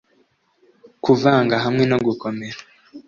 [1.03, 2.57] kuvanga hamwe no gukomera